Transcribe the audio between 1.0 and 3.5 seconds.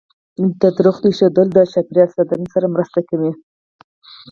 ایښودل د چاپیریال ساتنې سره مرسته کوي.